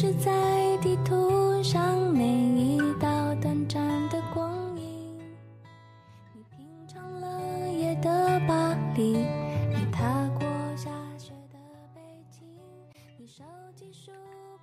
[0.00, 5.18] 是在地图上每一道短暂的光影。
[6.32, 11.58] 你品尝了夜的巴黎，你踏过下雪的
[11.96, 12.46] 北京，
[13.18, 13.26] 你
[13.92, 14.12] 书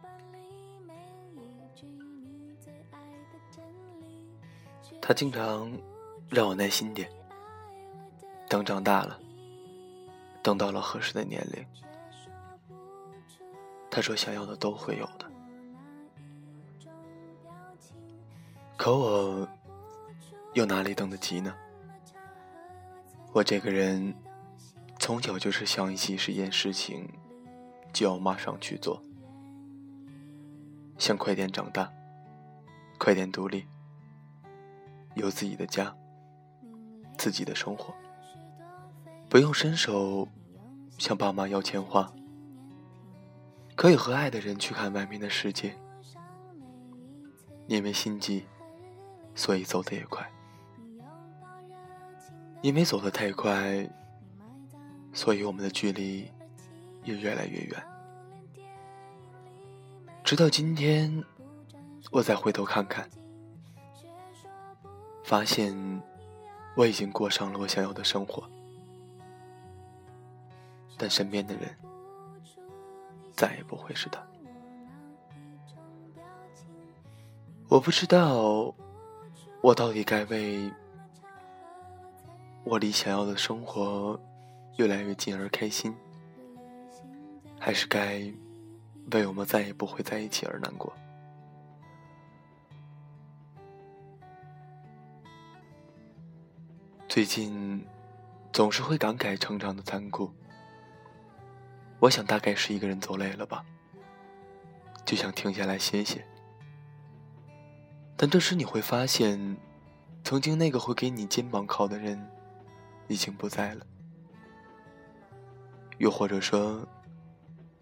[0.00, 0.38] 本里
[0.86, 0.94] 每
[1.34, 3.00] 一句你最爱
[3.32, 3.64] 的真
[4.02, 5.00] 理。
[5.02, 5.68] 他经常
[6.30, 7.10] 让我耐心点，
[8.48, 9.18] 等长大了。
[10.44, 11.66] 等到了合适的年龄，
[13.90, 15.23] 他说想要的都会有的。
[18.84, 19.48] 可我
[20.52, 21.54] 又哪里等得及呢？
[23.32, 24.14] 我这个人
[24.98, 27.08] 从小就是想一起是件事情，
[27.94, 29.02] 就要马上去做，
[30.98, 31.90] 想快点长大，
[32.98, 33.64] 快点独立。
[35.14, 35.96] 有自己的家，
[37.16, 37.94] 自己的生活，
[39.30, 40.28] 不用伸手
[40.98, 42.12] 向爸妈要钱花，
[43.74, 45.74] 可以和爱的人去看外面的世界。
[47.66, 48.44] 因为心急，
[49.34, 50.22] 所以走得也快；
[52.62, 53.88] 因为走得太快，
[55.12, 56.30] 所以我们的距离
[57.02, 57.84] 也越来越远。
[60.22, 61.22] 直到今天，
[62.10, 63.08] 我再回头看看。
[65.24, 65.74] 发现
[66.76, 68.46] 我已经过上了我想要的生活，
[70.98, 71.74] 但身边的人
[73.32, 74.22] 再也不会是他。
[77.68, 78.74] 我不知道
[79.64, 80.70] 我到底该为
[82.64, 84.20] 我离想要的生活
[84.76, 85.96] 越来越近而开心，
[87.58, 88.30] 还是该
[89.12, 90.92] 为我们再也不会在一起而难过。
[97.08, 97.82] 最近，
[98.52, 100.30] 总是会感慨成长的残酷。
[102.00, 103.64] 我想大概是一个人走累了吧，
[105.06, 106.22] 就想停下来歇歇。
[108.16, 109.56] 但这时你会发现，
[110.22, 112.24] 曾经那个会给你肩膀靠的人，
[113.08, 113.86] 已经不在了。
[115.98, 116.86] 又或者说，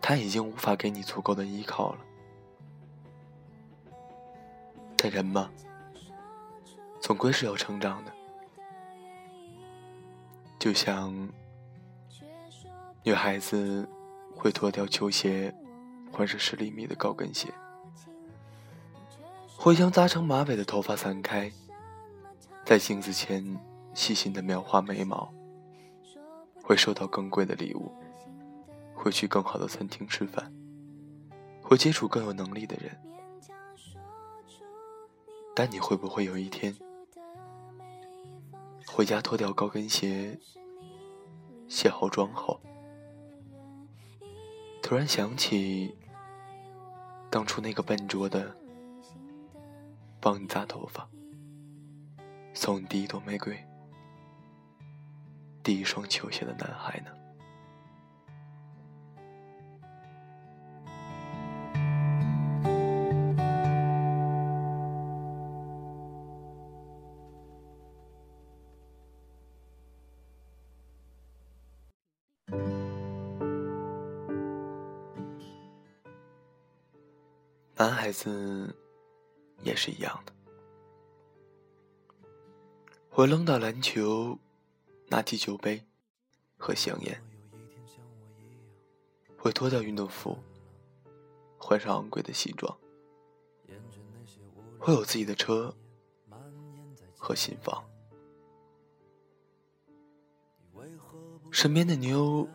[0.00, 1.98] 他已经无法给你足够的依靠了。
[4.96, 5.50] 但人嘛，
[7.00, 8.12] 总归是要成长的。
[10.58, 11.12] 就像
[13.02, 13.86] 女孩子
[14.34, 15.54] 会脱掉球鞋，
[16.10, 17.52] 换上十厘米的高跟鞋，
[19.64, 21.50] 会将扎成马尾的头发散开，
[22.66, 23.42] 在镜子前
[23.94, 25.32] 细心的描画眉毛，
[26.62, 27.90] 会收到更贵的礼物，
[28.94, 30.52] 会去更好的餐厅吃饭，
[31.62, 32.94] 会接触更有能力的人。
[35.54, 36.76] 但你会不会有一天？
[38.86, 40.38] 回家脱掉高跟鞋，
[41.68, 42.60] 卸好妆后，
[44.82, 45.96] 突然想起
[47.30, 48.54] 当初那个笨拙的
[50.24, 51.06] 帮你扎头发、
[52.54, 53.54] 送你第一朵玫瑰、
[55.62, 57.10] 第一双球鞋的男孩呢。
[77.76, 78.74] 男孩子
[79.64, 80.32] 也是一样的，
[83.08, 84.38] 会扔到篮球，
[85.08, 85.82] 拿起酒杯
[86.58, 87.22] 和香烟，
[89.38, 90.38] 会脱掉运动服，
[91.58, 92.78] 换上昂贵的西装，
[94.78, 95.74] 会有自己的车
[97.16, 97.82] 和新房，
[101.50, 102.46] 身边的妞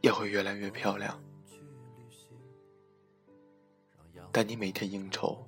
[0.00, 1.20] 也会越来越漂亮。
[4.30, 5.47] 但你每天应酬，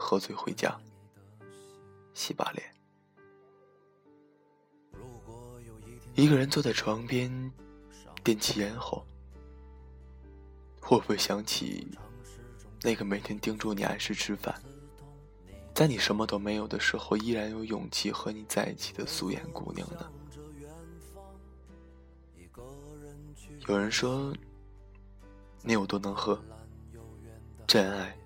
[0.00, 0.74] 喝醉回家，
[2.14, 2.74] 洗把脸，
[6.14, 7.30] 一个人坐在床边，
[8.24, 9.04] 点起烟后，
[10.80, 11.86] 会不会想起
[12.80, 14.58] 那个每天叮嘱你按时吃饭，
[15.74, 20.10] 在你什么都没有的时候，依然有勇气和你在一起的素颜姑娘呢？
[23.68, 24.34] 有人说，
[25.62, 26.42] 你有多能喝？
[27.66, 28.18] 真爱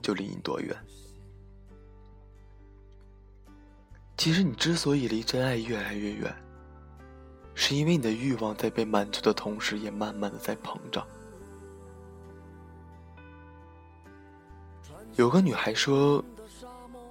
[0.00, 0.74] 就离你多远？
[4.18, 6.34] 其实你之所以离真爱越来越远，
[7.54, 11.06] 是因为你的欲望在被满足的同时，也慢慢的在膨胀。
[15.14, 16.22] 有个女孩说，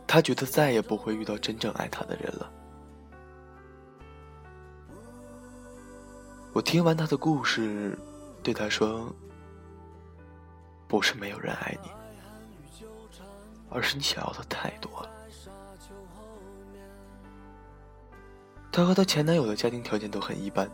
[0.06, 2.51] 她觉得再也不会遇到真正爱她的人了。
[6.51, 7.98] 我听完她的故事，
[8.44, 9.09] 对她说。
[10.89, 11.89] 不是没有人爱你，
[13.69, 15.09] 而是你想要的太多了。
[18.78, 20.70] 她和她前男友的家庭条件都很一般，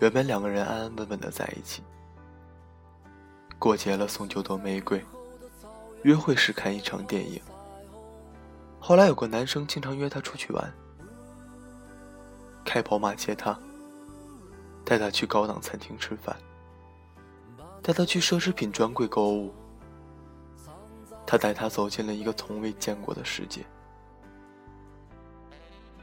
[0.00, 1.82] 原本两个人安安稳稳的在一起，
[3.58, 5.04] 过节了送九朵玫瑰，
[6.04, 7.38] 约会时看一场电影，
[8.80, 10.72] 后来有个男生经常约她出去玩，
[12.64, 13.54] 开宝马接她，
[14.86, 16.34] 带她去高档餐厅吃饭，
[17.82, 19.52] 带她去奢侈品专柜购物。
[21.26, 23.66] 他带她走进了一个从未见过的世界，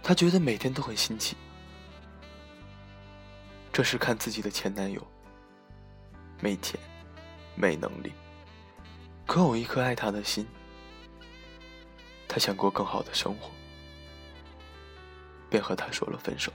[0.04, 1.36] 她觉得每天都很新奇。
[3.72, 5.02] 这是看自己的前男友，
[6.40, 6.80] 没钱，
[7.56, 8.12] 没能力，
[9.26, 10.46] 可有一颗爱他的心。
[12.28, 13.50] 他想过更好的生活，
[15.50, 16.52] 便和他说了分手，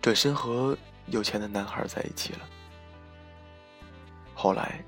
[0.00, 2.48] 转身和有钱的男孩在一起了。
[4.34, 4.82] 后来。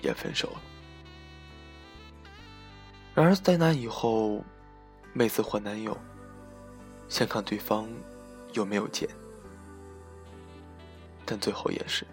[0.00, 0.60] 也分手了。
[3.16, 4.44] 然而在那以后，
[5.18, 5.98] 每次换男友，
[7.08, 7.88] 先看对方
[8.52, 9.08] 有没有钱，
[11.26, 12.06] 但最后也是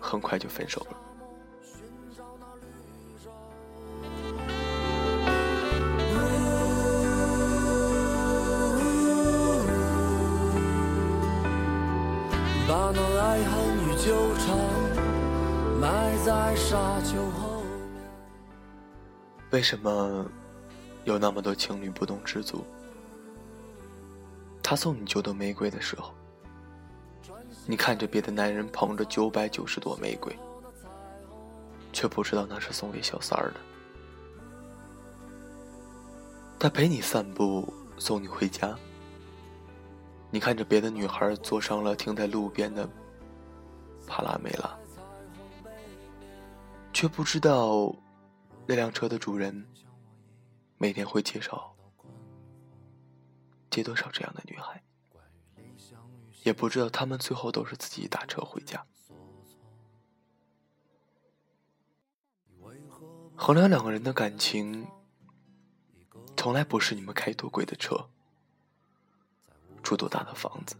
[0.00, 0.96] 很快就分手了。
[12.66, 14.58] 把那爱恨与纠缠。
[15.80, 17.62] 埋在沙丘后
[19.50, 20.26] 为什么
[21.04, 22.64] 有那么多情侣不懂知足？
[24.62, 26.12] 他送你九朵玫瑰的时候，
[27.66, 30.36] 你看着别的男人捧着九百九十朵玫瑰，
[31.92, 33.60] 却不知道那是送给小三儿的。
[36.58, 38.76] 他陪你散步，送你回家，
[40.30, 42.88] 你看着别的女孩坐上了停在路边的
[44.06, 44.70] 帕拉梅拉。
[46.92, 47.94] 却不知道，
[48.66, 49.66] 那辆车的主人
[50.82, 51.76] 每天会介绍
[53.70, 54.82] 接多少这样的女孩，
[56.42, 58.86] 也不知道他们最后都是自己打车回家。
[63.36, 64.88] 衡量两个人的感情，
[66.34, 68.08] 从来不是你们开多贵的车、
[69.82, 70.76] 住多大的房子、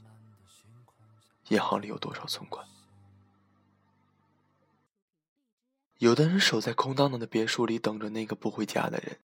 [1.48, 2.66] 银行里有多少存款。
[5.98, 9.20] 有的人守在空荡荡的别墅里等着那个不回家的人，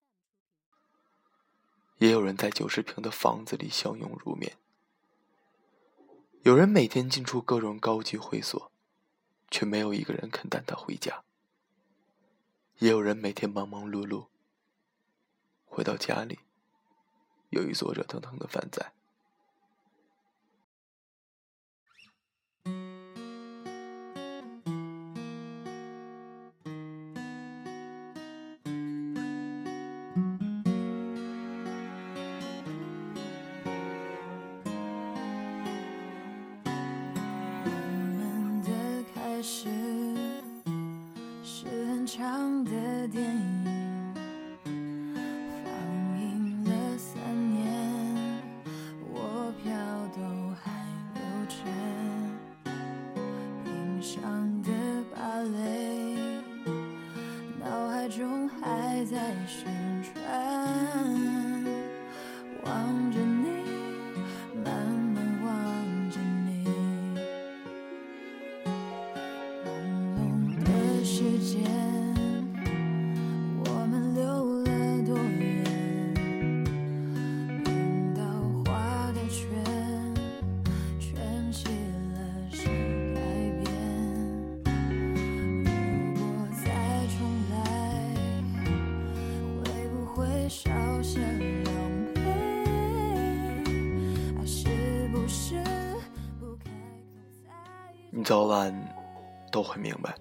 [1.99, 4.57] 也有人在九十平的房子里相拥入眠。
[6.43, 8.71] 有人每天进出各种高级会所，
[9.51, 11.25] 却没有一个人肯带他回家。
[12.79, 14.27] 也有人每天忙忙碌碌，
[15.65, 16.41] 回到家里，
[17.49, 18.69] 有一座热腾腾的饭
[71.17, 71.65] 时间，
[73.65, 74.23] 我们留
[74.65, 74.69] 了
[75.07, 75.65] 多远？
[77.65, 78.21] 等到
[78.67, 79.49] 画的圈
[81.01, 81.69] 圈起
[82.13, 82.19] 了
[82.51, 82.67] 是
[83.15, 83.19] 改
[83.63, 83.65] 变。
[85.65, 86.29] 如果
[86.63, 86.69] 再
[87.17, 87.17] 重
[87.51, 87.57] 来，
[89.65, 90.21] 会不会
[90.51, 90.69] 少
[91.03, 91.19] 些
[91.65, 91.73] 狼
[92.15, 92.21] 狈？
[94.39, 95.65] 爱是不是
[96.39, 97.57] 不开口？
[98.11, 98.71] 你早晚
[99.51, 100.15] 都会明白。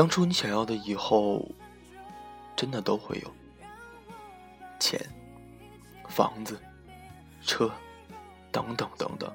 [0.00, 1.46] 当初你想要的以后，
[2.56, 3.30] 真的都会有
[4.78, 4.98] 钱、
[6.08, 6.58] 房子、
[7.42, 7.70] 车
[8.50, 9.30] 等等等等。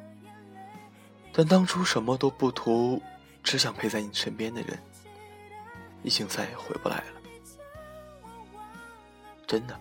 [1.31, 2.99] 但当初什么都不图，
[3.43, 4.81] 只想陪在你身边的人，
[6.01, 7.21] 已经再也回不来了。
[9.45, 9.79] 真的，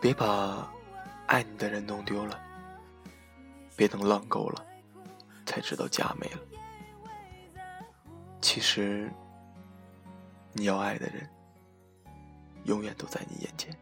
[0.00, 0.72] 别把
[1.26, 2.40] 爱你的人弄丢了，
[3.76, 4.64] 别等浪够了。
[5.44, 6.40] 才知道家没了。
[8.48, 9.10] 其实，
[10.52, 11.28] 你要爱的人，
[12.66, 13.76] 永远都在你眼前。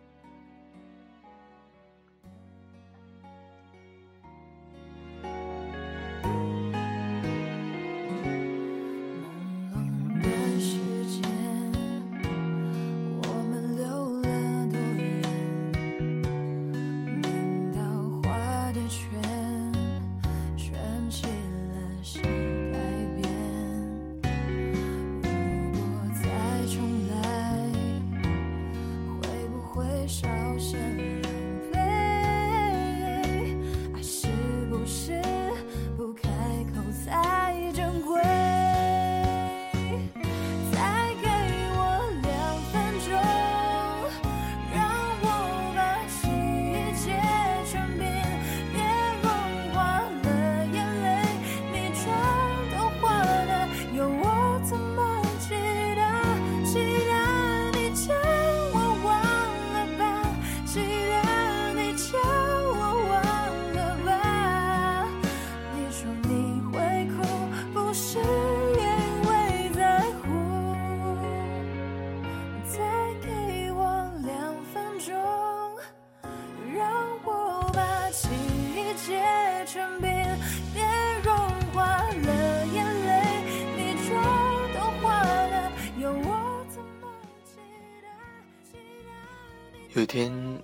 [90.14, 90.62] 天，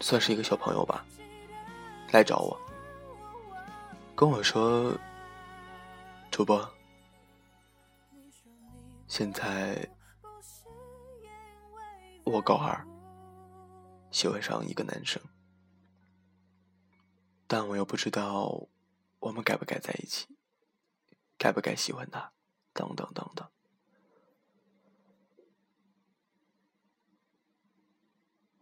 [0.00, 1.06] 算是一个小朋友吧，
[2.10, 2.60] 来找我，
[4.16, 4.92] 跟我说
[6.28, 6.68] ：“主播，
[9.06, 9.88] 现在
[12.24, 12.84] 我高二。”
[14.10, 15.22] 喜欢上一个男生，
[17.46, 18.66] 但我又不知道
[19.20, 20.26] 我们该不该在一起，
[21.36, 22.32] 该不该喜欢他，
[22.72, 23.48] 等等等等。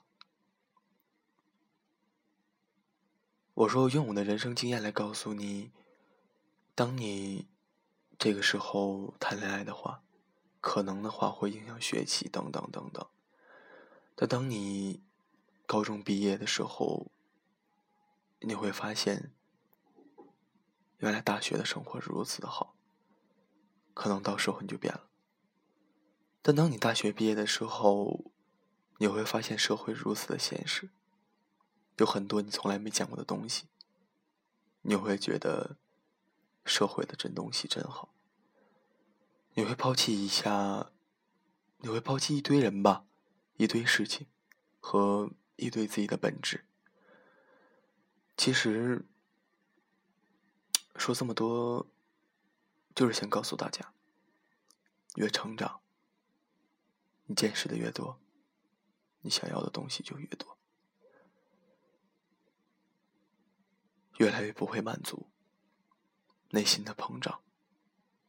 [3.53, 5.71] 我说：“用我的人生经验来告诉你，
[6.73, 7.47] 当你
[8.19, 10.03] 这个时候谈恋爱的话，
[10.59, 13.07] 可能的话会影响学习，等等等等。”
[14.13, 15.01] 但当你
[15.65, 17.13] 高中毕业的时候，
[18.41, 19.31] 你会发现，
[20.97, 22.75] 原来大学的生活如此的好。
[23.93, 25.09] 可能到时候你就变了。
[26.47, 28.25] 但当你大学毕业的时候，
[28.99, 30.89] 你会发现社会如此的现实，
[31.97, 33.65] 有很多你从来没见过的东西。
[34.83, 35.75] 你会觉得
[36.63, 38.13] 社会的真东西真好。
[39.55, 40.91] 你会抛弃一下，
[41.79, 43.05] 你会抛弃一堆人吧。
[43.57, 44.27] 一堆事情
[44.79, 46.63] 和一堆自己的本质，
[48.37, 49.03] 其实
[50.95, 51.87] 说这么多，
[52.93, 53.93] 就是想告诉大家：
[55.15, 55.81] 越成长，
[57.25, 58.19] 你见识的越多，
[59.21, 60.57] 你想要的东西就越多，
[64.17, 65.29] 越来越不会满足，
[66.49, 67.41] 内心的膨胀，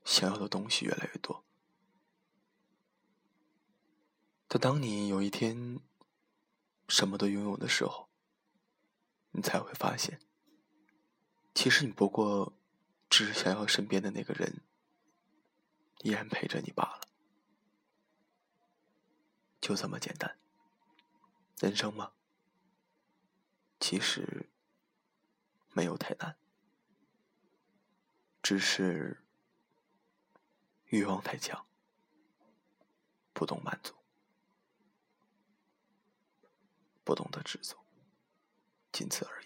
[0.05, 1.45] 想要的东西越来越多。
[4.49, 5.81] 但当你有一天
[6.89, 8.09] 什么都拥有的时候，
[9.33, 10.21] 你才会发现，
[11.53, 12.57] 其实你不过
[13.11, 14.63] 只是想要身边的那个人
[16.01, 17.06] 依然陪着你罢了，
[19.67, 20.39] 就这么简单。
[21.59, 22.13] 人生嘛，
[23.81, 24.49] 其实
[25.73, 26.37] 没有太难，
[28.41, 29.25] 只是
[30.85, 31.67] 欲望太强，
[33.33, 33.97] 不懂满足。
[37.03, 37.77] 不懂得知足，
[38.93, 39.46] 仅此而已。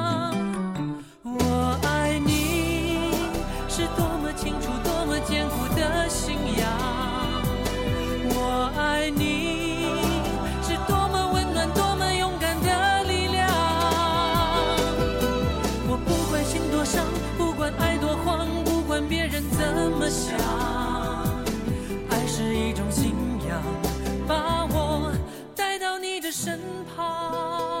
[26.31, 26.57] 身
[26.95, 27.80] 旁。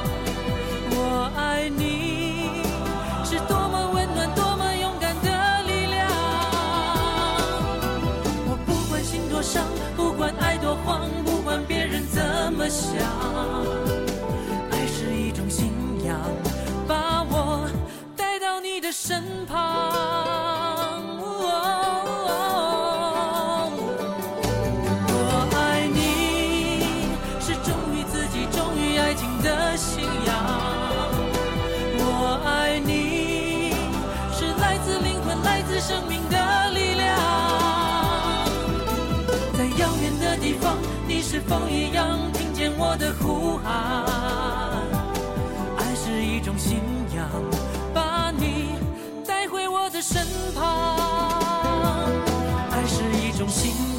[9.41, 12.99] 伤，不管爱多慌，不管别人怎么想，
[43.01, 44.05] 的呼喊？
[45.77, 46.79] 爱是一种信
[47.15, 47.27] 仰，
[47.95, 48.75] 把你
[49.25, 50.95] 带回我的身旁。
[52.69, 53.90] 爱是一种信仰